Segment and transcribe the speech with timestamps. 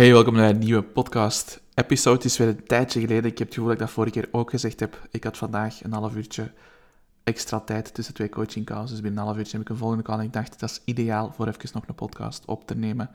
[0.00, 2.16] Hey, welkom bij een nieuwe podcast-episode.
[2.16, 3.30] Het is weer een tijdje geleden.
[3.30, 5.08] Ik heb het gevoel dat ik dat vorige keer ook gezegd heb.
[5.10, 6.52] Ik had vandaag een half uurtje
[7.24, 8.90] extra tijd tussen twee coaching calls.
[8.90, 10.18] Dus binnen een half uurtje heb ik een volgende call.
[10.18, 13.10] En ik dacht, dat is ideaal voor even nog een podcast op te nemen.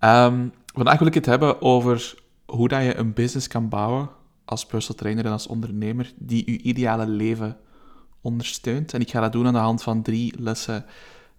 [0.00, 2.14] Um, vandaag wil ik het hebben over
[2.46, 4.08] hoe dat je een business kan bouwen
[4.44, 7.56] als personal trainer en als ondernemer die je ideale leven
[8.20, 8.94] ondersteunt.
[8.94, 10.84] En ik ga dat doen aan de hand van drie lessen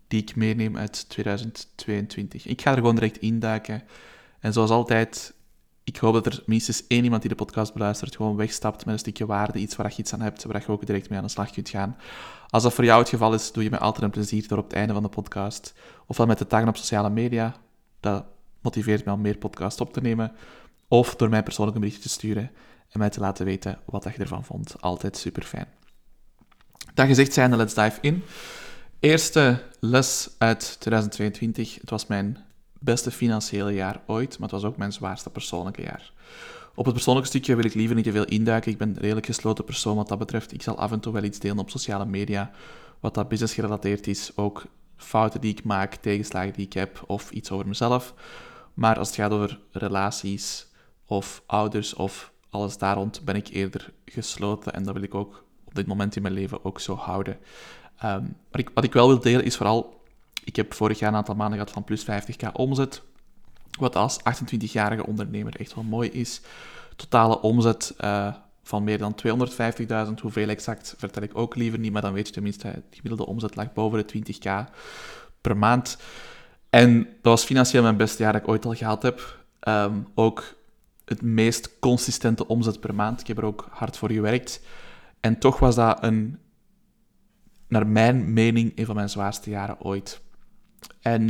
[0.07, 2.45] die ik meeneem uit 2022.
[2.45, 3.83] Ik ga er gewoon direct induiken.
[4.39, 5.33] En zoals altijd,
[5.83, 8.99] ik hoop dat er minstens één iemand die de podcast beluistert gewoon wegstapt met een
[8.99, 11.31] stukje waarde, iets waar je iets aan hebt, waar je ook direct mee aan de
[11.31, 11.97] slag kunt gaan.
[12.49, 14.63] Als dat voor jou het geval is, doe je mij altijd een plezier door op
[14.63, 15.73] het einde van de podcast,
[16.05, 17.55] ofwel met de taggen op sociale media,
[17.99, 18.25] dat
[18.61, 20.31] motiveert mij om meer podcasts op te nemen,
[20.87, 22.51] of door mij persoonlijk een berichtje te sturen
[22.89, 24.81] en mij te laten weten wat je ervan vond.
[24.81, 25.67] Altijd super fijn.
[26.93, 28.23] Dat gezegd zijnde, let's dive in.
[28.99, 31.75] Eerste les uit 2022.
[31.81, 32.44] Het was mijn
[32.85, 36.11] beste financiële jaar ooit, maar het was ook mijn zwaarste persoonlijke jaar.
[36.75, 38.71] Op het persoonlijke stukje wil ik liever niet te veel induiken.
[38.71, 40.53] Ik ben een redelijk gesloten persoon wat dat betreft.
[40.53, 42.51] Ik zal af en toe wel iets delen op sociale media,
[42.99, 44.31] wat dat business gerelateerd is.
[44.35, 44.65] Ook
[44.97, 48.13] fouten die ik maak, tegenslagen die ik heb, of iets over mezelf.
[48.73, 50.67] Maar als het gaat over relaties
[51.05, 54.73] of ouders of alles daar rond, ben ik eerder gesloten.
[54.73, 57.37] En dat wil ik ook op dit moment in mijn leven ook zo houden.
[58.03, 60.03] Um, ik, wat ik wel wil delen is vooral
[60.45, 63.01] ik heb vorig jaar een aantal maanden gehad van plus 50k omzet.
[63.79, 66.41] Wat als 28-jarige ondernemer echt wel mooi is.
[66.95, 68.33] Totale omzet uh,
[68.63, 69.15] van meer dan
[70.07, 70.13] 250.000.
[70.21, 73.55] Hoeveel exact vertel ik ook liever niet, maar dan weet je tenminste, de gemiddelde omzet
[73.55, 74.71] lag boven de 20k
[75.41, 75.97] per maand.
[76.69, 79.43] En dat was financieel mijn beste jaar dat ik ooit al gehad heb.
[79.67, 80.55] Um, ook
[81.05, 83.21] het meest consistente omzet per maand.
[83.21, 84.61] Ik heb er ook hard voor gewerkt.
[85.19, 86.39] En toch was dat een,
[87.67, 90.21] naar mijn mening, een van mijn zwaarste jaren ooit.
[91.01, 91.27] En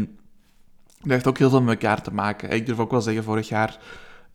[1.02, 2.50] dat heeft ook heel veel met elkaar te maken.
[2.50, 3.80] Ik durf ook wel zeggen, vorig jaar,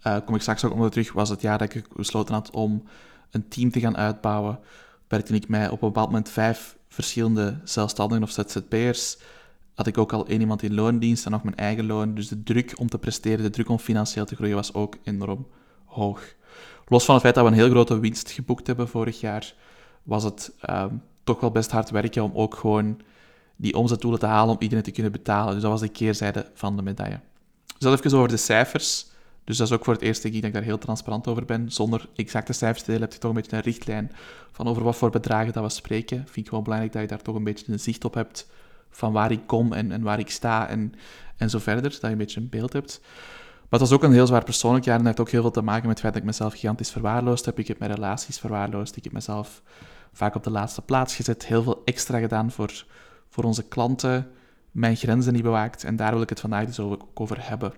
[0.06, 2.82] uh, kom ik straks ook onder terug, was het jaar dat ik besloten had om
[3.30, 4.58] een team te gaan uitbouwen.
[5.08, 9.18] Werkte ik mij op een bepaald moment vijf verschillende zelfstandigen of ZZP'ers.
[9.74, 12.14] Had ik ook al één iemand in loondienst en nog mijn eigen loon.
[12.14, 15.46] Dus de druk om te presteren, de druk om financieel te groeien was ook enorm
[15.84, 16.34] hoog.
[16.86, 19.54] Los van het feit dat we een heel grote winst geboekt hebben vorig jaar,
[20.02, 20.94] was het ehm,
[21.24, 23.00] toch wel best hard werken om ook gewoon
[23.60, 25.52] die omzetdoelen te halen om iedereen te kunnen betalen.
[25.52, 27.20] Dus dat was de keerzijde van de medaille.
[27.66, 29.06] Dus dat even over de cijfers.
[29.44, 31.72] Dus dat is ook voor het eerste keer dat ik daar heel transparant over ben.
[31.72, 34.12] Zonder exacte cijfers te delen heb je toch een beetje een richtlijn
[34.52, 36.24] van over wat voor bedragen dat we spreken.
[36.26, 38.48] Vind ik wel belangrijk dat je daar toch een beetje een zicht op hebt
[38.90, 40.94] van waar ik kom en, en waar ik sta en,
[41.36, 41.90] en zo verder.
[41.90, 43.00] Dat je een beetje een beeld hebt.
[43.70, 45.50] Maar het was ook een heel zwaar persoonlijk jaar en dat heeft ook heel veel
[45.50, 47.58] te maken met het feit dat ik mezelf gigantisch verwaarloosd heb.
[47.58, 48.96] Ik heb mijn relaties verwaarloosd.
[48.96, 49.62] Ik heb mezelf
[50.12, 51.46] vaak op de laatste plaats gezet.
[51.46, 52.84] Heel veel extra gedaan voor
[53.40, 54.30] voor onze klanten
[54.70, 55.84] mijn grenzen niet bewaakt.
[55.84, 57.72] En daar wil ik het vandaag dus ook over hebben.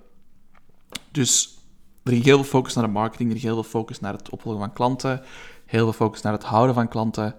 [1.11, 1.59] Dus
[2.03, 4.31] er ging heel veel focus naar de marketing, er ging heel veel focus naar het
[4.31, 5.23] opvolgen van klanten,
[5.67, 7.35] heel veel focus naar het houden van klanten,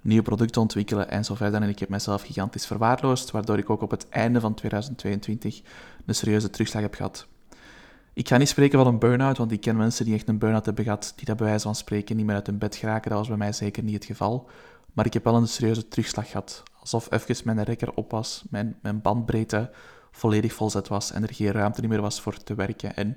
[0.00, 1.62] nieuwe producten ontwikkelen en zo verder.
[1.62, 5.62] En ik heb mezelf gigantisch verwaarloosd, waardoor ik ook op het einde van 2022
[6.06, 7.26] een serieuze terugslag heb gehad.
[8.12, 10.64] Ik ga niet spreken van een burn-out, want ik ken mensen die echt een burn-out
[10.64, 13.10] hebben gehad, die dat bij wijze van spreken niet meer uit hun bed geraken.
[13.10, 14.48] Dat was bij mij zeker niet het geval.
[14.92, 18.78] Maar ik heb wel een serieuze terugslag gehad alsof even mijn rekker op was, mijn,
[18.82, 19.70] mijn bandbreedte
[20.10, 22.96] volledig volzet was en er geen ruimte meer was voor te werken.
[22.96, 23.16] En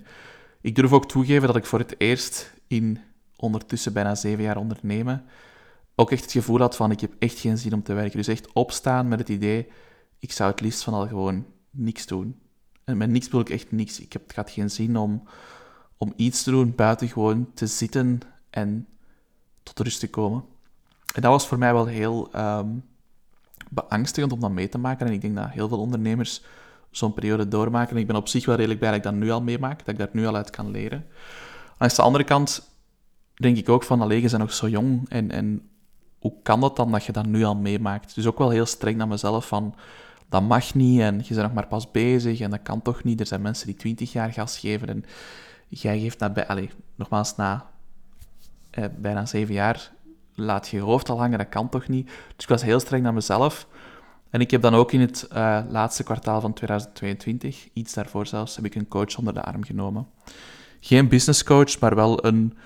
[0.62, 3.00] ik durf ook toegeven dat ik voor het eerst in
[3.36, 5.26] ondertussen bijna zeven jaar ondernemen
[6.00, 8.18] ook echt het gevoel had van ik heb echt geen zin om te werken.
[8.18, 9.68] Dus echt opstaan met het idee,
[10.20, 12.40] ik zou het liefst van al gewoon niks doen.
[12.84, 14.00] En met niks bedoel ik echt niks.
[14.00, 15.24] Ik heb, het geen zin om,
[15.98, 18.88] om iets te doen buiten gewoon te zitten en
[19.64, 20.44] tot rust te komen.
[21.14, 22.70] En dat was voor mij wel heel ehm,
[23.70, 25.08] beangstigend om dat mee te maken.
[25.08, 26.42] En ik denk dat heel veel ondernemers
[26.92, 27.96] zo'n periode doormaken.
[27.96, 29.88] En ik ben op zich wel redelijk blij dat ik dat nu al meemaak, dat
[29.88, 31.06] ik daar nu al uit kan leren.
[31.78, 32.70] Aan de andere kant
[33.34, 35.70] denk ik ook van, alleen je bent nog zo jong en, en
[36.20, 38.16] hoe kan dat dan dat je dat nu al meemaakt?
[38.16, 39.76] Dus ook wel heel streng naar mezelf van,
[40.30, 43.20] dat mag niet en je bent nog maar pas bezig en dat kan toch niet.
[43.20, 45.06] Er zijn mensen die 20 jaar gas geven en
[45.68, 47.66] jij geeft dat bij, allez, nogmaals, na
[48.70, 49.92] eh, bijna zeven jaar
[50.38, 52.06] laat je hoofd al hangen, dat kan toch niet?
[52.06, 53.68] Dus ik was heel streng naar mezelf.
[54.30, 58.56] En ik heb dan ook in het uh, laatste kwartaal van 2022, iets daarvoor zelfs,
[58.56, 60.08] heb ik een coach onder de arm genomen.
[60.80, 62.58] Geen business coach, maar wel een,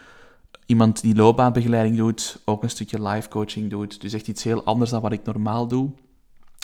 [0.66, 4.02] iemand die loopbaanbegeleiding doet, ook een stukje life coaching doet.
[4.02, 5.90] Dus echt iets heel anders dan wat ik normaal doe.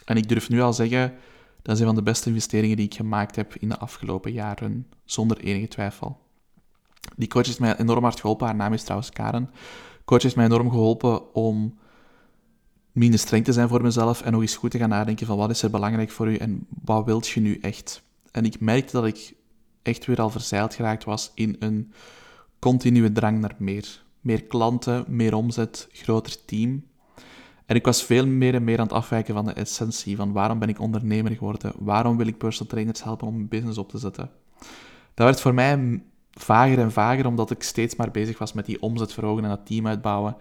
[0.06, 1.14] En ik durf nu al zeggen,
[1.62, 4.88] dat is een van de beste investeringen die ik gemaakt heb in de afgelopen jaren,
[5.06, 6.20] zonder enige twijfel.
[7.16, 8.48] Die coach heeft mij enorm hard geholpen.
[8.48, 9.50] Haar naam is trouwens Karen
[10.08, 11.78] coach heeft mij enorm geholpen om
[12.92, 15.50] minder streng te zijn voor mezelf en nog eens goed te gaan nadenken van wat
[15.50, 18.04] is er belangrijk voor u en wat wilt je nu echt.
[18.32, 19.34] En ik merkte dat ik
[19.82, 21.92] echt weer al verzeild geraakt was in een
[22.60, 24.04] continue drang naar meer.
[24.22, 26.86] Meer klanten, meer omzet, groter team.
[27.66, 30.60] En ik was veel meer en meer aan het afwijken van de essentie van waarom
[30.60, 31.74] ben ik ondernemer geworden?
[31.78, 34.30] Waarom wil ik personal trainers helpen om een business op te zetten?
[35.14, 36.02] Dat werd voor mij
[36.38, 39.66] vager en vager, omdat ik steeds maar bezig was met die omzet verhogen en dat
[39.66, 40.38] team uitbouwen.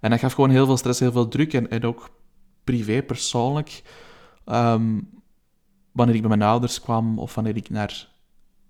[0.00, 2.10] En dat gaf gewoon heel veel stress, heel veel druk en, en ook
[2.64, 3.82] privé, persoonlijk.
[4.44, 5.00] Ehm,
[5.92, 8.08] wanneer ik bij mijn ouders kwam of wanneer ik naar,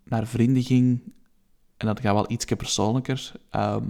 [0.04, 1.00] naar vrienden ging,
[1.76, 3.32] en dat gaat wel iets persoonlijker.
[3.50, 3.84] Ehm,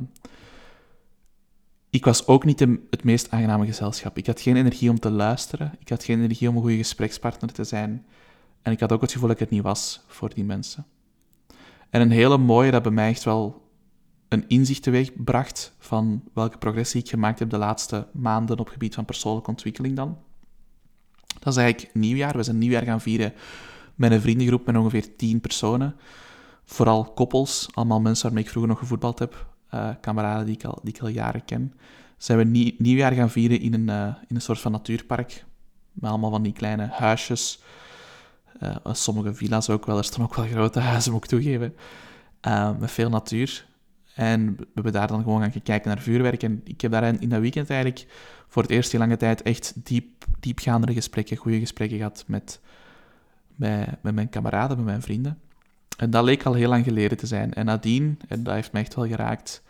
[1.90, 2.60] ik was ook niet
[2.90, 4.18] het meest aangename gezelschap.
[4.18, 5.74] Ik had geen energie om te luisteren.
[5.78, 8.06] Ik had geen energie om een goede gesprekspartner te zijn.
[8.62, 10.86] En ik had ook het gevoel dat ik het niet was voor die mensen.
[11.90, 13.66] En een hele mooie dat bij mij echt wel
[14.28, 18.94] een inzicht teweeg bracht van welke progressie ik gemaakt heb de laatste maanden op gebied
[18.94, 20.18] van persoonlijke ontwikkeling dan.
[21.38, 22.36] Dat is eigenlijk nieuwjaar.
[22.36, 23.32] We zijn nieuwjaar gaan vieren
[23.94, 25.96] met een vriendengroep met ongeveer tien personen.
[26.64, 29.46] Vooral koppels, allemaal mensen waarmee ik vroeger nog gevoetbald heb.
[29.74, 31.74] Uh, kameraden die ik, al, die ik al jaren ken.
[32.16, 35.44] Zijn we nieuwjaar gaan vieren in een, uh, in een soort van natuurpark.
[35.92, 37.62] Met allemaal van die kleine huisjes.
[38.62, 39.98] Uh, sommige villa's ook wel.
[39.98, 41.74] Er staan ook wel grote huizen, moet ik toegeven.
[42.78, 43.66] met veel natuur.
[44.14, 46.42] En we hebben daar dan gewoon gaan kijken naar vuurwerk.
[46.42, 48.06] En ik heb daar in dat weekend eigenlijk
[48.48, 52.60] voor het eerst in lange tijd echt diep, diepgaandere gesprekken, goede gesprekken gehad met,
[53.54, 55.38] met, met mijn kameraden, met mijn vrienden.
[55.96, 57.54] En dat leek al heel lang geleden te zijn.
[57.54, 59.62] En nadien, en dat heeft mij echt wel geraakt,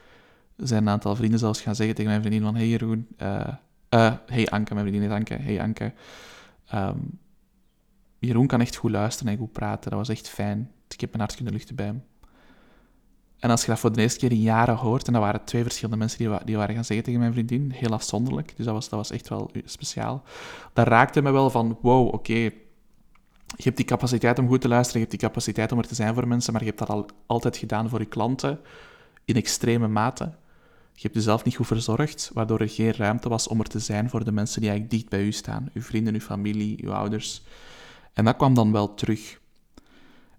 [0.57, 2.57] zijn een aantal vrienden zelfs gaan zeggen tegen mijn vriendin van...
[2.57, 5.35] Hey Jeroen, uh, hey Anke, mijn vriendin is Anke.
[5.35, 5.93] Hey Anke,
[6.75, 7.19] um,
[8.19, 9.91] Jeroen kan echt goed luisteren en goed praten.
[9.91, 10.71] Dat was echt fijn.
[10.89, 12.03] Ik heb mijn hart kunnen luchten bij hem.
[13.39, 15.63] En als je dat voor de eerste keer in jaren hoort, en dat waren twee
[15.63, 18.89] verschillende mensen die, die waren gaan zeggen tegen mijn vriendin, heel afzonderlijk, dus dat was,
[18.89, 20.23] dat was echt wel speciaal,
[20.73, 22.33] dat raakte me wel van, wow, oké,
[23.57, 25.95] je hebt die capaciteit om goed te luisteren, je hebt die capaciteit om er te
[25.95, 28.61] zijn voor mensen, maar je hebt dat al altijd gedaan voor je klanten,
[29.25, 30.25] in extreme mate.
[30.93, 34.11] Je hebt jezelf niet goed verzorgd, waardoor er geen ruimte was om er te zijn
[34.11, 35.71] voor de mensen die eigenlijk dicht bij u staan.
[35.75, 37.43] Uw vrienden, uw familie, uw ouders.
[38.13, 39.41] En dat kwam dan wel terug.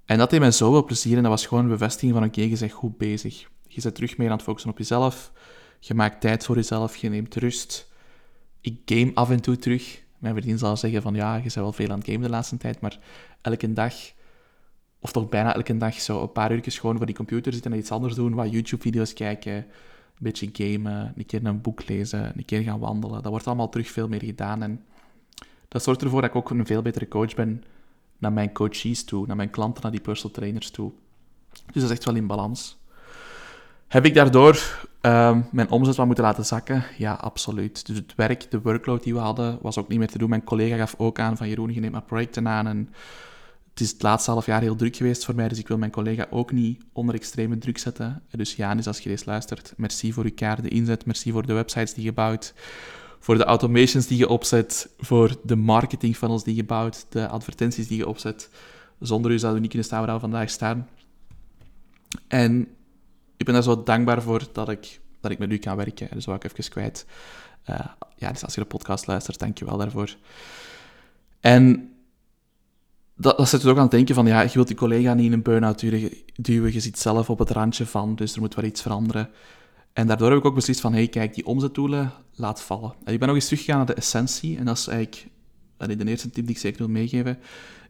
[0.05, 2.57] En dat deed mij zoveel plezier en dat was gewoon een bevestiging van oké, je
[2.57, 3.47] bent goed bezig.
[3.67, 5.31] Je bent terug meer aan het focussen op jezelf.
[5.79, 7.91] Je maakt tijd voor jezelf, je neemt rust.
[8.61, 10.03] Ik game af en toe terug.
[10.17, 12.57] Mijn vriendin zal zeggen van ja, je bent wel veel aan het gamen de laatste
[12.57, 12.99] tijd, maar
[13.41, 13.93] elke dag,
[14.99, 17.77] of toch bijna elke dag, zo een paar uurtjes gewoon voor die computer zitten en
[17.77, 19.65] iets anders doen, wat YouTube-video's kijken, een
[20.19, 23.21] beetje gamen, een keer een boek lezen, een keer gaan wandelen.
[23.21, 24.85] Dat wordt allemaal terug veel meer gedaan en
[25.69, 27.63] dat zorgt ervoor dat ik ook een veel betere coach ben
[28.17, 30.91] naar mijn coaches toe, naar mijn klanten, naar die personal trainers toe.
[31.51, 32.77] Dus dat is echt wel in balans.
[33.87, 36.83] Heb ik daardoor uh, mijn omzet wat moeten laten zakken?
[36.97, 37.85] Ja, absoluut.
[37.85, 40.29] Dus het werk, de workload die we hadden, was ook niet meer te doen.
[40.29, 42.89] Mijn collega gaf ook aan van Jeroen, je neemt maar projecten aan en
[43.69, 45.91] het is het laatste half jaar heel druk geweest voor mij, dus ik wil mijn
[45.91, 48.21] collega ook niet onder extreme druk zetten.
[48.31, 51.53] Dus Janis, als je deze luistert, merci voor uw kaart, de inzet, merci voor de
[51.53, 52.53] websites die je bouwt,
[53.19, 57.87] voor de automations die je opzet, voor de marketing funnels die je bouwt, de advertenties
[57.87, 58.49] die je opzet.
[58.99, 60.87] Zonder u zouden we niet kunnen staan waar we vandaag staan.
[62.27, 62.67] En
[63.37, 66.07] ik ben daar zo dankbaar voor dat ik, dat ik met u kan werken.
[66.13, 67.05] Dus wou ik even kwijt.
[67.69, 67.79] Uh,
[68.15, 70.15] ja, dus als je de podcast luistert, dank je wel daarvoor.
[71.39, 71.93] En
[73.15, 75.25] dat, dat zet je ook aan het denken van, ja, je wilt je collega niet
[75.25, 75.79] in een burn-out
[76.35, 79.29] duwen, je zit zelf op het randje van, dus er moet wel iets veranderen.
[79.99, 82.93] En daardoor heb ik ook beslist van, hey, kijk, die omzetdoelen, laat vallen.
[83.03, 85.27] En ik ben nog eens teruggegaan naar de essentie, en dat is eigenlijk
[85.77, 87.39] de eerste tip die ik zeker wil meegeven.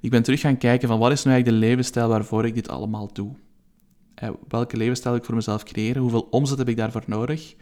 [0.01, 2.69] Ik ben terug gaan kijken van, wat is nu eigenlijk de levensstijl waarvoor ik dit
[2.69, 3.31] allemaal doe?
[4.15, 6.01] Eh, welke levensstijl ik voor mezelf creëren?
[6.01, 7.55] Hoeveel omzet heb ik daarvoor nodig?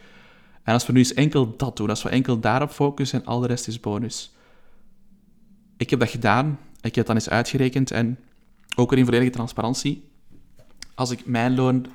[0.63, 3.39] En als we nu eens enkel dat doen, als we enkel daarop focussen en al
[3.39, 4.35] de rest is bonus.
[5.77, 8.19] Ik heb dat gedaan, ik heb dan eens uitgerekend en
[8.75, 10.03] ook weer in volledige transparantie.
[10.95, 11.85] Als ik mijn loon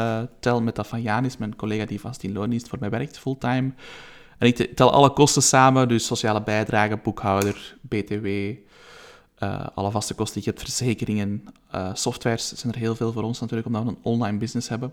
[0.00, 3.18] uh, tel met dat van Janis, mijn collega die vast in loondienst voor mij werkt,
[3.18, 3.72] fulltime.
[4.38, 8.26] En ik tel alle kosten samen, dus sociale bijdrage, boekhouder, btw,
[9.38, 13.22] eh, alle vaste kosten die je hebt, verzekeringen, uh, softwares zijn er heel veel voor
[13.22, 14.92] ons natuurlijk, omdat we een online business hebben.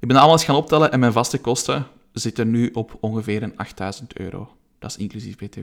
[0.00, 4.18] Ik ben eens gaan optellen en mijn vaste kosten zitten nu op ongeveer een 8000
[4.18, 4.56] euro.
[4.78, 5.60] Dat is inclusief btw.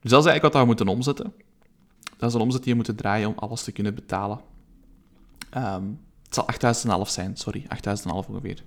[0.00, 1.32] Dus dat is eigenlijk wat we moeten omzetten.
[2.16, 4.40] Dat is een omzet die je moet draaien om alles te kunnen betalen.
[5.56, 6.00] Um,
[6.30, 8.62] het zal 8.500 zijn, sorry, 8.500 ongeveer.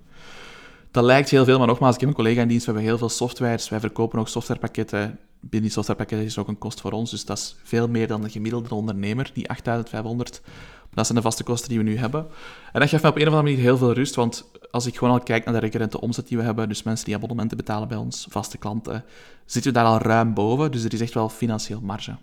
[0.90, 2.98] Dat lijkt heel veel, maar nogmaals, ik heb een collega in dienst, we hebben heel
[2.98, 5.18] veel softwares, wij verkopen ook softwarepakketten.
[5.40, 8.22] Binnen die softwarepakketten is ook een kost voor ons, dus dat is veel meer dan
[8.22, 10.40] de gemiddelde ondernemer, die 8500.
[10.90, 12.26] Dat zijn de vaste kosten die we nu hebben.
[12.72, 14.96] En dat geeft me op een of andere manier heel veel rust, want als ik
[14.98, 17.88] gewoon al kijk naar de recurrente omzet die we hebben, dus mensen die abonnementen betalen
[17.88, 19.04] bij ons, vaste klanten,
[19.44, 22.16] zitten we daar al ruim boven, dus er is echt wel financieel marge.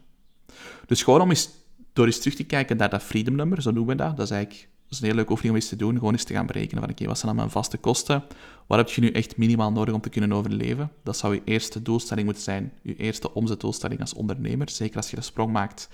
[0.86, 1.50] Dus gewoon om eens
[1.94, 4.18] door eens terug te kijken naar dat freedom number, zo noemen we dat.
[4.18, 5.98] Dat is eigenlijk is een heel leuke oefening om eens te doen.
[5.98, 8.24] Gewoon eens te gaan berekenen van, oké, wat zijn dan mijn vaste kosten?
[8.68, 10.92] Wat heb je nu echt minimaal nodig om te kunnen overleven?
[11.04, 12.74] Dat zou je eerste doelstelling moeten zijn.
[12.82, 14.70] Je eerste omzetdoelstelling als ondernemer.
[14.70, 15.90] Zeker als je de sprong maakt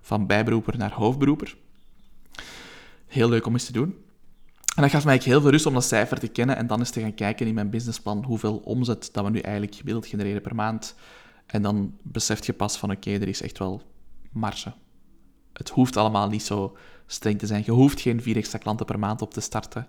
[0.00, 1.56] van bijberoeper naar hoofdberoeper.
[3.06, 3.96] Heel leuk om eens te doen.
[4.76, 6.90] En dat gaf mij heel veel rust om dat cijfer te kennen en dan eens
[6.90, 10.54] te gaan kijken in mijn businessplan hoeveel omzet dat we nu eigenlijk gemiddeld genereren per
[10.54, 10.94] maand.
[11.46, 13.82] En dan beseft je pas van oké, er is echt wel
[14.30, 14.72] marge.
[15.52, 16.76] Het hoeft allemaal niet zo
[17.06, 17.62] streng te zijn.
[17.64, 19.88] Je hoeft geen vier extra klanten per maand op te starten.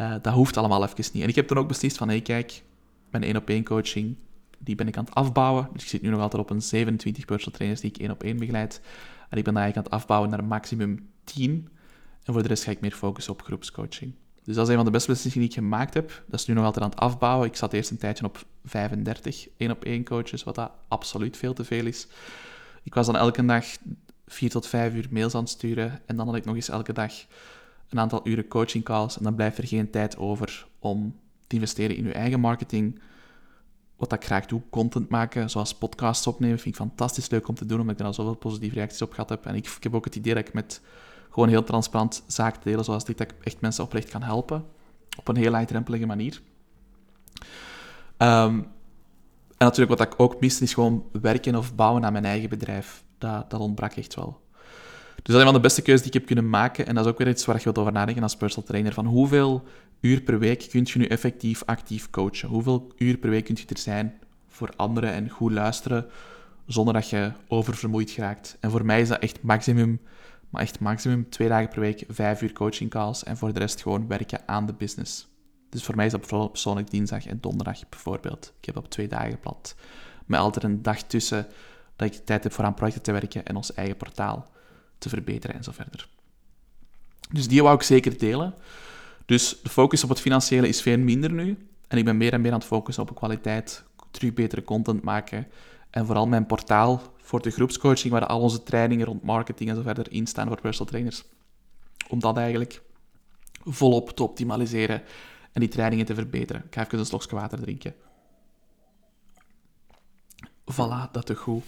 [0.00, 1.22] Uh, dat hoeft allemaal even niet.
[1.22, 2.62] En ik heb dan ook beslist van, hé hey, kijk,
[3.10, 4.16] mijn één op één coaching,
[4.58, 5.68] die ben ik aan het afbouwen.
[5.72, 8.22] Dus ik zit nu nog altijd op een 27 personal trainers die ik één op
[8.22, 8.80] één begeleid.
[9.28, 11.68] En ik ben eigenlijk aan het afbouwen naar maximum 10.
[12.22, 14.14] En voor de rest ga ik meer focussen op groepscoaching.
[14.44, 16.22] Dus dat is een van de beste beslissingen die ik gemaakt heb.
[16.26, 17.48] Dat is nu nog altijd aan het afbouwen.
[17.48, 21.52] Ik zat eerst een tijdje op 35 één op één coaches, wat dat absoluut veel
[21.52, 22.06] te veel is.
[22.82, 23.66] Ik was dan elke dag
[24.32, 26.00] vier tot vijf uur mails aan het sturen.
[26.06, 27.12] En dan had ik nog eens elke dag
[27.88, 29.18] een aantal uren coaching calls.
[29.18, 33.00] En dan blijft er geen tijd over om te investeren in je eigen marketing.
[33.96, 37.66] Wat ik graag doe, content maken, zoals podcasts opnemen, vind ik fantastisch leuk om te
[37.66, 39.46] doen, omdat ik er al zoveel positieve reacties op gehad heb.
[39.46, 40.80] En ik, ik heb ook het idee dat ik met
[41.30, 44.64] gewoon heel transparant zaken delen, zoals dit, dat ik echt mensen oprecht kan helpen.
[45.18, 46.40] Op een heel laagdrempelige manier.
[48.18, 48.66] Um,
[49.56, 53.04] en natuurlijk wat ik ook miste, is gewoon werken of bouwen aan mijn eigen bedrijf
[53.22, 54.40] dat, dat ontbrak echt wel.
[55.14, 56.86] Dus dat is een van de beste keuzes die ik heb kunnen maken.
[56.86, 58.92] En dat is ook weer iets waar je wilt over nadenken als personal trainer.
[58.92, 59.64] Van hoeveel
[60.00, 62.48] uur per week kun je nu effectief actief coachen?
[62.48, 66.06] Hoeveel uur per week kun je er zijn voor anderen en goed luisteren
[66.66, 68.56] zonder dat je oververmoeid geraakt?
[68.60, 70.00] En voor mij is dat echt maximum,
[70.50, 73.82] maar echt maximum twee dagen per week, vijf uur coaching calls en voor de rest
[73.82, 75.28] gewoon werken aan de business.
[75.68, 78.52] Dus voor mij is dat bijvoorbeeld persoonlijk dinsdag en donderdag bijvoorbeeld.
[78.58, 79.74] Ik heb op twee dagen plat.
[80.26, 81.46] Met altijd een dag tussen
[81.96, 84.50] dat ik tijd heb voor aan projecten te werken en ons eigen portaal
[84.98, 86.08] te verbeteren en zo verder.
[87.30, 88.54] Dus die wou ik zeker delen.
[89.26, 91.66] Dus de focus op het financiële is veel minder nu.
[91.88, 95.46] En ik ben meer en meer aan het focussen op kwaliteit, terug betere content maken.
[95.90, 99.82] En vooral mijn portaal voor de groepscoaching, waar al onze trainingen rond marketing en zo
[99.82, 101.24] verder in staan voor personal trainers.
[102.08, 102.82] Om dat eigenlijk
[103.64, 105.02] volop te optimaliseren
[105.52, 106.64] en die trainingen te verbeteren.
[106.66, 107.94] Ik ga even een slokje water drinken.
[110.72, 111.64] Voilà, dat is goed.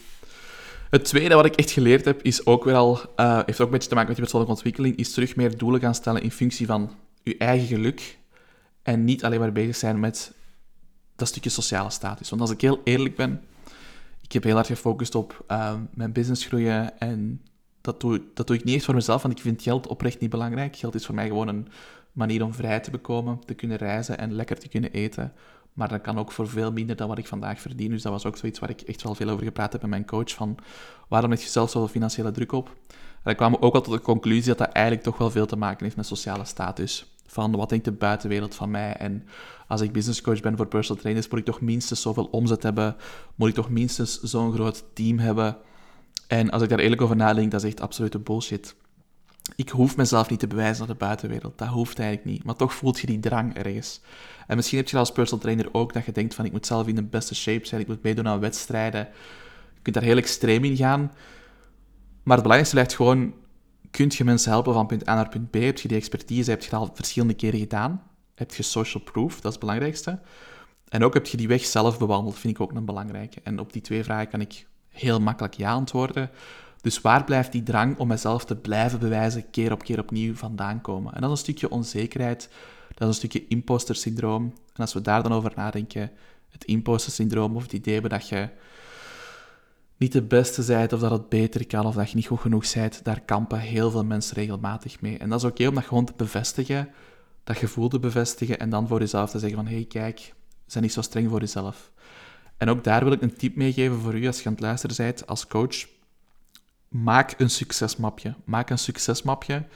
[0.91, 3.89] Het tweede wat ik echt geleerd heb, is ook wel, uh, heeft ook een beetje
[3.89, 6.91] te maken met je persoonlijke ontwikkeling, is terug meer doelen gaan stellen in functie van
[7.23, 8.19] je eigen geluk.
[8.83, 10.33] En niet alleen maar bezig zijn met
[11.17, 12.29] dat stukje sociale status.
[12.31, 13.43] Want als ik heel eerlijk ben,
[14.21, 17.43] ik heb heel hard gefocust op uh, mijn business groeien en
[17.81, 20.31] dat doe, dat doe ik niet echt voor mezelf, want ik vind geld oprecht niet
[20.31, 20.77] belangrijk.
[20.77, 21.69] Geld is voor mij gewoon een
[22.13, 25.33] manier om vrij te bekomen, te kunnen reizen en lekker te kunnen eten.
[25.75, 27.91] Maar dat kan ook voor veel minder dan wat ik vandaag verdien.
[27.91, 30.07] Dus dat was ook zoiets waar ik echt wel veel over gepraat heb met mijn
[30.07, 30.31] coach.
[30.31, 30.57] Van
[31.09, 32.77] waarom heb je zelf zoveel financiële druk op?
[33.23, 35.57] En ik kwam ook wel tot de conclusie dat dat eigenlijk toch wel veel te
[35.57, 37.13] maken heeft met sociale status.
[37.27, 38.93] Van wat denkt de buitenwereld van mij?
[38.93, 39.27] En
[39.69, 42.97] als ik businesscoach ben voor personal trainers, moet ik toch minstens zoveel omzet hebben?
[43.35, 45.57] Moet ik toch minstens zo'n groot team hebben?
[46.27, 48.75] En als ik daar eerlijk over nadenk, dat is echt absolute bullshit.
[49.57, 51.59] Ik hoef mezelf niet te bewijzen aan de buitenwereld.
[51.59, 52.45] Dat hoeft eigenlijk niet.
[52.45, 54.01] Maar toch voelt je die drang ergens.
[54.47, 56.87] En misschien heb je als personal trainer ook dat je denkt van ik moet zelf
[56.87, 59.09] in de beste shape zijn, ik moet meedoen aan wedstrijden.
[59.75, 61.01] Je kunt daar heel extreem in gaan.
[62.23, 63.35] Maar het belangrijkste lijkt gewoon,
[63.91, 65.55] kun je mensen helpen van punt A naar punt B?
[65.55, 68.03] Heb je die expertise, heb je dat al verschillende keren gedaan?
[68.35, 70.21] Heb je social proof, dat is het belangrijkste.
[70.89, 73.41] En ook heb je die weg zelf bewandeld, vind ik ook een belangrijke.
[73.43, 76.31] En op die twee vragen kan ik heel makkelijk ja antwoorden.
[76.85, 80.81] Dus waar blijft die drang om mezelf te blijven bewijzen, keer op keer opnieuw vandaan
[80.81, 81.15] komen?
[81.15, 82.49] En dat is een stukje onzekerheid,
[82.89, 84.45] dat is een stukje imposter syndroom.
[84.45, 86.11] En als we daar dan over nadenken,
[86.51, 88.49] het imposter syndroom of het idee dat je
[89.97, 92.73] niet de beste bent of dat het beter kan of dat je niet goed genoeg
[92.73, 95.19] bent, daar kampen heel veel mensen regelmatig mee.
[95.19, 96.89] En dat is oké om dat gewoon te bevestigen,
[97.45, 100.35] dat gevoel te bevestigen en dan voor jezelf te zeggen van hé, hey, kijk,
[100.67, 101.93] zijn niet zo streng voor jezelf.
[102.57, 104.97] En ook daar wil ik een tip meegeven voor u als je aan het luisteren
[104.97, 105.94] bent als coach.
[107.03, 108.35] Maak een succesmapje.
[108.45, 109.67] Maak een succesmapje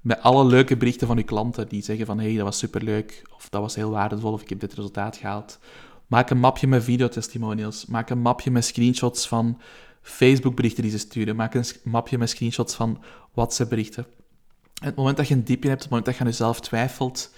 [0.00, 3.48] met alle leuke berichten van uw klanten die zeggen van hey, dat was superleuk, of
[3.48, 5.58] dat was heel waardevol, of ik heb dit resultaat gehaald.
[6.06, 7.86] Maak een mapje met videotestimonials.
[7.86, 9.60] Maak een mapje met screenshots van
[10.02, 11.36] Facebook-berichten die ze sturen.
[11.36, 13.02] Maak een mapje met screenshots van
[13.32, 14.06] WhatsApp-berichten.
[14.82, 17.34] Het moment dat je een diepje hebt, het moment dat je aan jezelf twijfelt,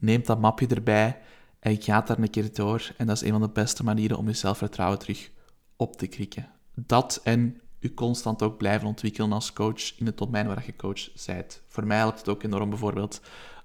[0.00, 1.18] neem dat mapje erbij
[1.60, 2.92] en gaat daar een keer door.
[2.96, 5.30] En dat is een van de beste manieren om je zelfvertrouwen terug
[5.76, 6.48] op te krikken.
[6.74, 11.08] Dat en je constant ook blijven ontwikkelen als coach in het domein waar je coach
[11.26, 11.62] bent.
[11.68, 13.20] Voor mij helpt het ook enorm bijvoorbeeld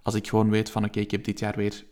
[0.08, 1.86] als ik gewoon weet van oké, ik heb dit jaar weer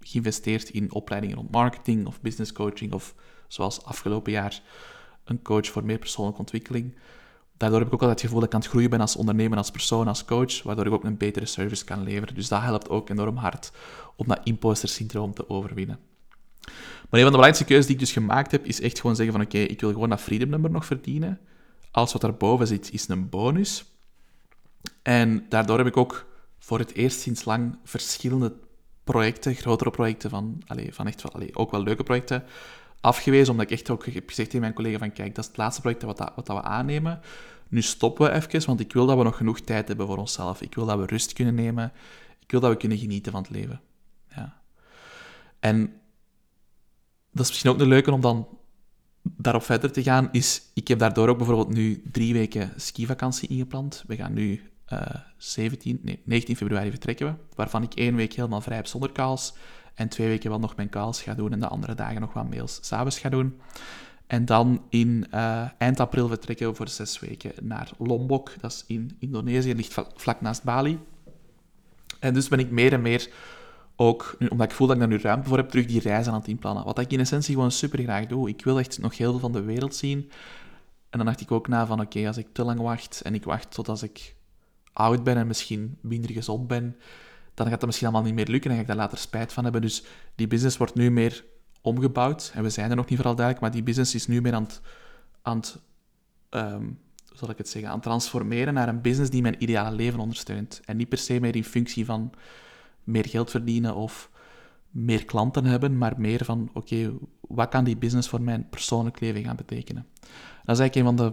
[0.00, 3.14] geïnvesteerd in opleidingen rond marketing of business coaching of
[3.48, 4.62] zoals afgelopen jaar
[5.24, 6.96] een coach voor meer persoonlijke ontwikkeling.
[7.56, 9.58] daardoor heb ik ook altijd het gevoel dat ik aan het groeien ben als ondernemer,
[9.58, 12.34] als persoon, als coach, waardoor ik ook een betere service kan leveren.
[12.34, 13.72] Dus dat helpt ook enorm hard
[14.16, 15.98] om dat imposter syndroom te overwinnen.
[17.10, 19.34] Maar een van de belangrijkste keuzes die ik dus gemaakt heb, is echt gewoon zeggen
[19.34, 21.40] van oké, ik wil gewoon dat freedom number nog verdienen.
[21.90, 23.84] Alles wat daarboven zit, is een bonus.
[25.02, 26.26] En daardoor heb ik ook
[26.58, 28.54] voor het eerst sinds lang verschillende
[29.04, 32.44] projecten, grotere projecten van, allez, van echt wel, allez, ook wel leuke projecten,
[33.00, 35.58] afgewezen, omdat ik echt ook heb gezegd tegen mijn collega van kijk, dat is het
[35.58, 37.20] laatste project wat, dat, wat dat we aannemen.
[37.68, 40.60] Nu stoppen we even, want ik wil dat we nog genoeg tijd hebben voor onszelf.
[40.60, 41.92] Ik wil dat we rust kunnen nemen.
[42.40, 43.80] Ik wil dat we kunnen genieten van het leven.
[44.28, 44.60] Ja.
[45.60, 46.00] En
[47.32, 48.48] dat is misschien ook een leuke om dan
[49.22, 54.04] daarop verder te gaan, is ik heb daardoor ook bijvoorbeeld nu drie weken skivakantie ingepland.
[54.06, 54.62] We gaan nu
[55.36, 59.12] 17, eh, nee, 19 februari vertrekken we, waarvan ik één week helemaal vrij heb zonder
[59.12, 59.54] calls
[59.94, 62.50] en twee weken wel nog mijn calls ga doen en de andere dagen nog wat
[62.50, 63.60] mails s'avonds ga doen.
[64.26, 68.52] En dan in uh, eind april vertrekken we voor zes weken naar Lombok.
[68.60, 70.98] Dat is in Indonesië, ligt vlak naast Bali.
[72.18, 73.28] En dus ben ik meer en meer
[74.00, 76.38] ook, omdat ik voel dat ik daar nu ruimte voor heb, terug die reizen aan
[76.38, 76.84] het inplannen.
[76.84, 78.48] Wat ik in essentie gewoon super graag doe.
[78.48, 80.30] Ik wil echt nog heel veel van de wereld zien.
[81.10, 83.44] En dan dacht ik ook na van, oké, als ik te lang wacht en ik
[83.44, 84.34] wacht tot als ik
[84.92, 86.96] oud ben en misschien minder gezond ben,
[87.54, 89.62] dan gaat dat misschien allemaal niet meer lukken en ga ik daar later spijt van
[89.64, 89.82] hebben.
[89.82, 90.04] Dus
[90.34, 91.44] die business wordt nu meer
[91.80, 92.52] omgebouwd.
[92.54, 94.62] En we zijn er nog niet vooral duidelijk, maar die business is nu meer aan
[94.62, 94.80] het,
[95.42, 95.78] aan het
[96.50, 96.98] um,
[97.32, 100.80] zal ik het zeggen, aan het transformeren naar een business die mijn ideale leven ondersteunt.
[100.84, 102.32] En niet per se meer in functie van
[103.10, 104.30] meer geld verdienen of
[104.90, 109.44] meer klanten hebben, maar meer van, oké, wat kan die business voor mijn persoonlijk leven
[109.44, 110.06] gaan betekenen?
[110.64, 111.32] Dat is eigenlijk een van de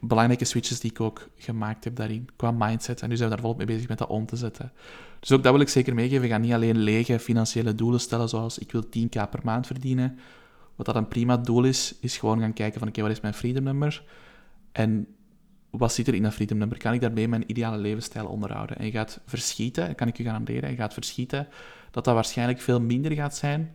[0.00, 3.02] belangrijke switches die ik ook gemaakt heb daarin, qua mindset.
[3.02, 4.72] En nu zijn we daar volop mee bezig met dat om te zetten.
[5.20, 6.22] Dus ook dat wil ik zeker meegeven.
[6.22, 10.18] We gaan niet alleen lege financiële doelen stellen, zoals ik wil 10k per maand verdienen.
[10.76, 13.34] Wat dat een prima doel is, is gewoon gaan kijken van, oké, wat is mijn
[13.34, 14.04] freedom number?
[14.72, 15.06] En
[15.70, 16.78] wat zit er in dat freedom number?
[16.78, 18.78] Kan ik daarmee mijn ideale levensstijl onderhouden?
[18.78, 21.48] En je gaat verschieten, kan ik je garanderen, je gaat verschieten
[21.90, 23.74] dat dat waarschijnlijk veel minder gaat zijn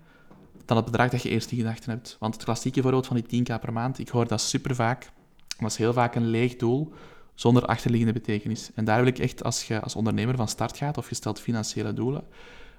[0.65, 2.15] dan het bedrag dat je eerst in gedachten hebt.
[2.19, 5.11] Want het klassieke voorbeeld van die 10k per maand, ik hoor dat super vaak.
[5.59, 6.93] Dat is heel vaak een leeg doel
[7.35, 8.69] zonder achterliggende betekenis.
[8.75, 11.39] En daar wil ik echt, als je als ondernemer van start gaat of je stelt
[11.39, 12.23] financiële doelen,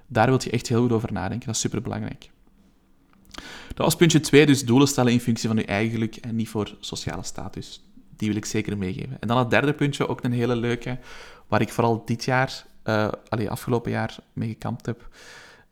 [0.07, 1.45] daar wil je echt heel goed over nadenken.
[1.45, 2.29] Dat is super belangrijk.
[3.67, 6.49] Dat was puntje 2, dus doelen stellen in functie van je eigen geluk en niet
[6.49, 7.86] voor sociale status.
[8.17, 9.17] Die wil ik zeker meegeven.
[9.19, 10.99] En dan het derde puntje, ook een hele leuke,
[11.47, 15.09] waar ik vooral dit jaar, uh, allee, afgelopen jaar mee gekampt heb.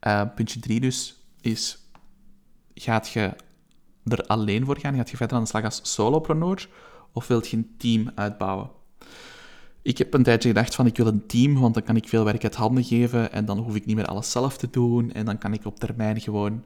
[0.07, 1.77] Uh, puntje 3 dus, is
[2.75, 3.33] gaat je
[4.05, 4.95] er alleen voor gaan?
[4.95, 6.69] Gaat je verder aan de slag als solopreneur?
[7.11, 8.69] Of wilt je een team uitbouwen?
[9.81, 12.23] Ik heb een tijdje gedacht van ik wil een team, want dan kan ik veel
[12.23, 15.25] werk uit handen geven en dan hoef ik niet meer alles zelf te doen en
[15.25, 16.63] dan kan ik op termijn gewoon,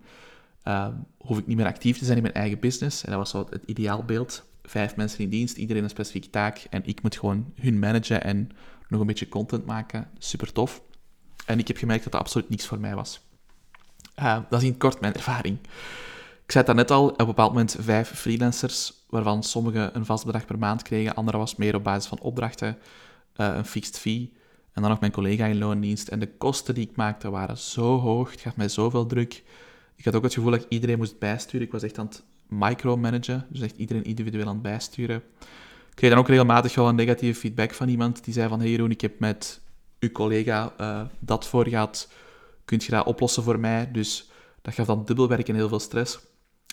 [0.63, 0.88] uh,
[1.18, 3.04] hoef ik niet meer actief te zijn in mijn eigen business.
[3.04, 4.44] En dat was zo het ideaalbeeld.
[4.69, 8.49] Vijf mensen in dienst, iedereen een specifieke taak en ik moet gewoon hun managen en
[8.88, 10.08] nog een beetje content maken.
[10.17, 10.82] Super tof.
[11.45, 13.19] En ik heb gemerkt dat dat absoluut niks voor mij was.
[14.19, 15.58] Uh, dat is in kort mijn ervaring.
[16.45, 20.25] Ik zei het net al, op een bepaald moment vijf freelancers, waarvan sommigen een vast
[20.25, 22.77] bedrag per maand kregen, anderen was meer op basis van opdrachten,
[23.38, 24.34] uh, een fixed fee.
[24.73, 26.08] En dan nog mijn collega in loondienst.
[26.08, 29.43] En de kosten die ik maakte waren zo hoog, het gaf mij zoveel druk.
[29.95, 31.65] Ik had ook het gevoel dat ik iedereen moest bijsturen.
[31.65, 35.15] Ik was echt aan het micromanagen, dus echt iedereen individueel aan het bijsturen.
[35.89, 38.69] Ik kreeg dan ook regelmatig wel een negatieve feedback van iemand die zei van hey
[38.69, 39.62] Jeroen, ik heb met
[39.99, 42.12] uw collega uh, dat voor gehad,
[42.65, 43.91] kunt je dat oplossen voor mij?
[43.91, 44.31] Dus
[44.62, 46.19] dat gaf dan dubbelwerk en heel veel stress.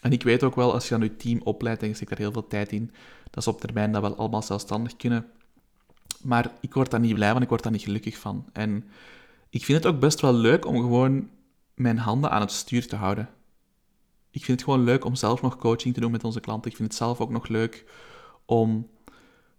[0.03, 2.19] En ik weet ook wel, als je dan je team opleidt en je steekt daar
[2.19, 2.91] heel veel tijd in,
[3.31, 5.27] dat ze op termijn dat wel allemaal zelfstandig kunnen.
[6.23, 8.45] Maar ik word daar niet blij van, ik word daar niet gelukkig van.
[8.53, 8.85] En
[9.51, 11.29] ik vind het ook best wel leuk om gewoon
[11.75, 13.29] mijn handen aan het stuur te houden.
[14.37, 16.71] Ik vind het gewoon leuk om zelf nog coaching te doen met onze klanten.
[16.71, 17.85] Ik vind het zelf ook nog leuk
[18.45, 18.89] om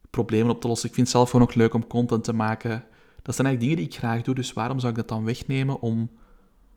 [0.10, 0.90] problemen op te lossen.
[0.90, 2.86] Ik vind het zelf gewoon nog leuk om content te maken.
[3.22, 5.82] Dat zijn eigenlijk dingen die ik graag doe, dus waarom zou ik dat dan wegnemen
[5.82, 6.10] om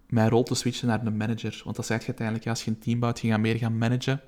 [0.07, 1.61] mijn rol te switchen naar een manager.
[1.65, 4.21] Want dat zegt je uiteindelijk, als je een team bouwt, je gaat meer gaan managen.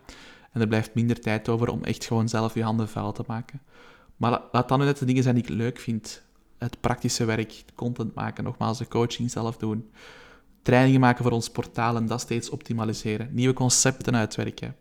[0.52, 3.60] En er blijft minder tijd over om echt gewoon zelf je handen vuil te maken.
[4.16, 6.22] Maar laat dan nu net de dingen zijn die ik leuk vind.
[6.58, 9.90] Het praktische werk, content maken, nogmaals de coaching zelf doen.
[10.62, 13.28] Trainingen maken voor ons portaal en dat steeds optimaliseren.
[13.32, 14.76] Nieuwe concepten uitwerken.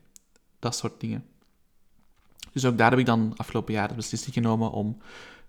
[0.59, 1.25] Dat soort dingen.
[2.51, 4.97] Dus ook daar heb ik dan afgelopen jaar de beslissing genomen om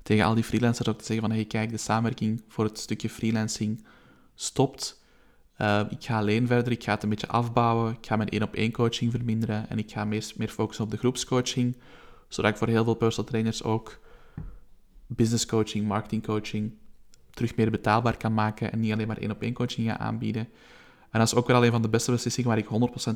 [0.03, 3.09] tegen al die freelancers ook te zeggen van hey kijk, de samenwerking voor het stukje
[3.09, 3.85] freelancing
[4.35, 5.01] stopt.
[5.59, 8.73] Uh, ik ga alleen verder, ik ga het een beetje afbouwen, ik ga mijn één-op-één
[8.73, 11.77] coaching verminderen en ik ga meer, meer focussen op de groepscoaching,
[12.29, 14.01] zodat ik voor heel veel personal trainers ook
[15.07, 16.73] business coaching, marketing coaching
[17.43, 20.49] terug meer betaalbaar kan maken en niet alleen maar één-op-één coaching ga aanbieden.
[21.11, 22.69] En dat is ook wel een van de beste beslissingen waar ik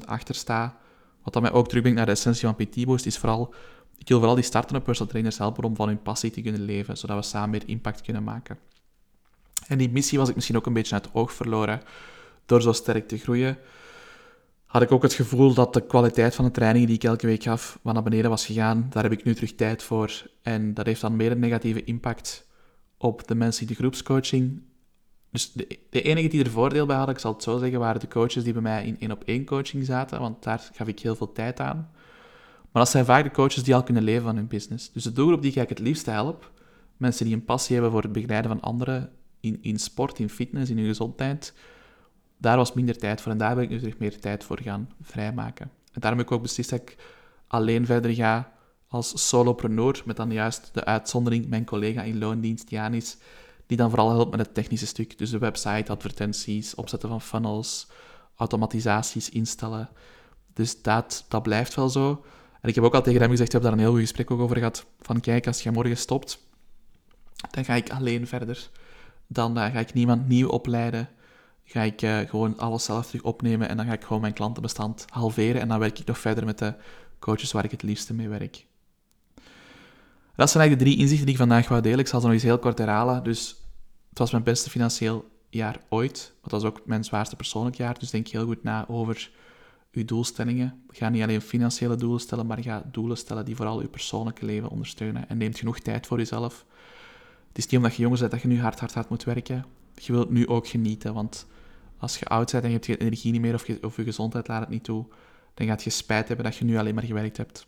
[0.02, 0.76] 100% achter sta.
[1.22, 3.54] Wat dat mij ook terugbrengt naar de essentie van PT Boost, is vooral
[3.98, 6.96] ik wil vooral die startende personal trainers helpen om van hun passie te kunnen leven,
[6.96, 8.58] zodat we samen meer impact kunnen maken.
[9.66, 11.82] En die missie was ik misschien ook een beetje uit het oog verloren
[12.46, 13.58] door zo sterk te groeien.
[14.64, 17.42] Had ik ook het gevoel dat de kwaliteit van de trainingen die ik elke week
[17.42, 18.86] gaf, wat naar beneden was gegaan.
[18.90, 20.22] Daar heb ik nu terug tijd voor.
[20.42, 22.46] En dat heeft dan meer een negatieve impact
[22.98, 24.62] op de mensen die de groepscoaching
[25.36, 28.00] dus de, de enige die er voordeel bij hadden, ik zal het zo zeggen, waren
[28.00, 31.00] de coaches die bij mij in één op één coaching zaten, want daar gaf ik
[31.00, 31.90] heel veel tijd aan.
[32.72, 34.92] Maar dat zijn vaak de coaches die al kunnen leven van hun business.
[34.92, 36.52] Dus de doelgroep die ik het liefst help,
[36.96, 40.70] mensen die een passie hebben voor het begeleiden van anderen in, in sport, in fitness,
[40.70, 41.54] in hun gezondheid,
[42.38, 44.90] daar was minder tijd voor en daar ben ik nu terug meer tijd voor gaan
[45.02, 45.70] vrijmaken.
[45.92, 46.96] En daarom heb ik ook beslist dat ik
[47.46, 48.52] alleen verder ga
[48.96, 53.16] als solopreneur, met dan juist de uitzondering mijn collega in loondienst, Janis,
[53.66, 55.18] die dan vooral helpt met het technische stuk.
[55.18, 57.86] Dus de website, advertenties, opzetten van funnels,
[58.36, 59.88] automatisaties instellen.
[60.52, 62.24] Dus dat, dat blijft wel zo.
[62.60, 64.30] En ik heb ook al tegen hem gezegd, ik heb daar een heel goed gesprek
[64.30, 66.38] ook over gehad, van kijk, als je morgen stopt,
[67.50, 68.70] dan ga ik alleen verder.
[69.26, 71.08] Dan uh, ga ik niemand nieuw opleiden.
[71.64, 75.04] Ga ik uh, gewoon alles zelf terug opnemen en dan ga ik gewoon mijn klantenbestand
[75.08, 76.74] halveren en dan werk ik nog verder met de
[77.18, 78.66] coaches waar ik het liefste mee werk.
[80.36, 81.98] Dat zijn eigenlijk de drie inzichten die ik vandaag wou delen.
[81.98, 83.24] Ik zal ze nog eens heel kort herhalen.
[83.24, 83.56] Dus
[84.08, 86.32] het was mijn beste financieel jaar ooit.
[86.42, 87.98] Het was ook mijn zwaarste persoonlijk jaar.
[87.98, 89.30] Dus denk heel goed na over
[89.92, 90.82] uw doelstellingen.
[90.88, 94.68] Ga niet alleen financiële doelen stellen, maar ga doelen stellen die vooral uw persoonlijke leven
[94.68, 95.28] ondersteunen.
[95.28, 96.64] En neem genoeg tijd voor jezelf.
[97.48, 99.64] Het is niet omdat je jong bent dat je nu hard, hard, hard moet werken.
[99.94, 101.46] Je wilt nu ook genieten, want
[101.98, 104.04] als je oud bent en je hebt geen energie niet meer of je, of je
[104.04, 105.06] gezondheid laat het niet toe,
[105.54, 107.66] dan gaat je spijt hebben dat je nu alleen maar gewerkt hebt.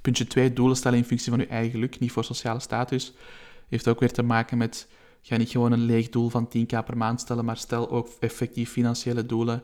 [0.00, 3.12] Puntje 2, doelen stellen in functie van je eigen geluk, niet voor sociale status.
[3.68, 4.88] Heeft ook weer te maken met,
[5.22, 8.70] ga niet gewoon een leeg doel van 10k per maand stellen, maar stel ook effectief
[8.70, 9.62] financiële doelen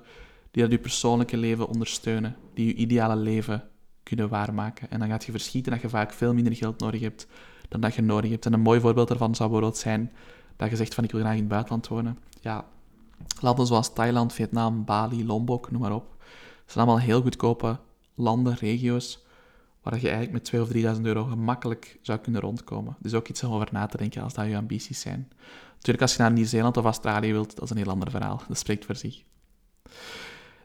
[0.51, 3.69] die dat je persoonlijke leven ondersteunen, die je ideale leven
[4.03, 4.91] kunnen waarmaken.
[4.91, 7.27] En dan gaat je verschieten dat je vaak veel minder geld nodig hebt
[7.69, 8.47] dan dat je nodig hebt.
[8.47, 10.13] En een mooi voorbeeld daarvan zou bijvoorbeeld zijn
[10.57, 12.19] dat je zegt van ik wil graag in het buitenland wonen.
[12.41, 12.65] Ja,
[13.41, 16.17] landen zoals Thailand, Vietnam, Bali, Lombok, noem maar op.
[16.63, 17.79] Het zijn allemaal heel goedkope
[18.15, 19.27] landen, regio's,
[19.91, 22.97] waar je eigenlijk met 2.000 of 3.000 euro gemakkelijk zou kunnen rondkomen.
[23.01, 25.29] Dus ook iets om over na te denken als dat je ambities zijn.
[25.75, 28.43] Natuurlijk, als je naar Nieuw-Zeeland of Australië wilt, dat is een heel ander verhaal.
[28.49, 29.23] Dat spreekt voor zich.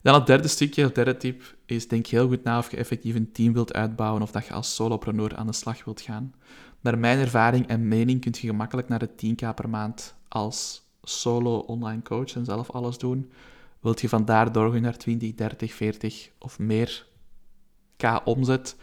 [0.01, 3.15] Dan het derde stukje, het derde tip, is denk heel goed na of je effectief
[3.15, 6.33] een team wilt uitbouwen of dat je als solopreneur aan de slag wilt gaan.
[6.81, 11.57] Naar mijn ervaring en mening kun je gemakkelijk naar de 10k per maand als solo
[11.57, 13.31] online coach en zelf alles doen.
[13.79, 17.05] Wilt je vandaar doorgaan naar 20, 30, 40 of meer
[17.97, 18.75] k omzet,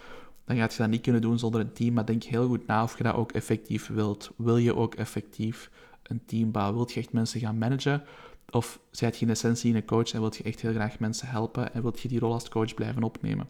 [0.50, 1.94] dan gaat je dat niet kunnen doen zonder een team.
[1.94, 4.30] Maar denk heel goed na of je dat ook effectief wilt.
[4.36, 5.70] Wil je ook effectief
[6.02, 6.74] een team bouwen?
[6.76, 8.02] Wilt je echt mensen gaan managen?
[8.50, 11.74] Of zijt je in essentie een coach en wilt je echt heel graag mensen helpen
[11.74, 13.48] en wilt je die rol als coach blijven opnemen?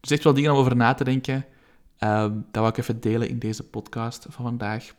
[0.00, 1.34] Dus echt wel dingen om over na te denken.
[1.98, 4.94] Um, dat wil ik even delen in deze podcast van vandaag.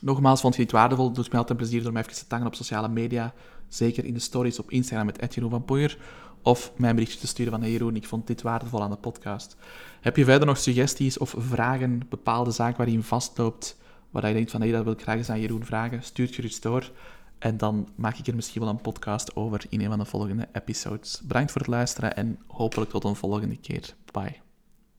[0.00, 1.06] Nogmaals, vond je dit waardevol?
[1.06, 3.34] Het doet mij altijd plezier door mij even te tangen op sociale media.
[3.68, 5.98] Zeker in de stories op Instagram met Jeroen van Poijer.
[6.42, 8.96] Of mij een berichtje te sturen van hey Jeroen, ik vond dit waardevol aan de
[8.96, 9.56] podcast.
[10.00, 13.76] Heb je verder nog suggesties of vragen, bepaalde zaken waar je vastloopt,
[14.10, 16.02] waar je denkt van hey, dat wil ik graag eens aan Jeroen vragen?
[16.02, 16.90] Stuur gerust door.
[17.38, 20.48] En dan maak ik er misschien wel een podcast over in een van de volgende
[20.52, 21.20] episodes.
[21.24, 23.94] Bedankt voor het luisteren en hopelijk tot een volgende keer.
[24.12, 24.47] Bye.